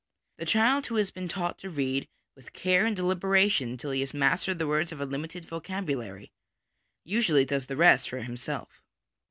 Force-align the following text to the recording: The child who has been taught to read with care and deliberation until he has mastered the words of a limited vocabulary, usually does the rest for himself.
The 0.39 0.47
child 0.47 0.87
who 0.87 0.95
has 0.95 1.11
been 1.11 1.27
taught 1.27 1.59
to 1.59 1.69
read 1.69 2.07
with 2.35 2.53
care 2.53 2.87
and 2.87 2.95
deliberation 2.95 3.69
until 3.69 3.91
he 3.91 3.99
has 3.99 4.15
mastered 4.15 4.57
the 4.57 4.65
words 4.65 4.91
of 4.91 4.99
a 4.99 5.05
limited 5.05 5.45
vocabulary, 5.45 6.31
usually 7.03 7.45
does 7.45 7.67
the 7.67 7.77
rest 7.77 8.09
for 8.09 8.17
himself. 8.23 8.81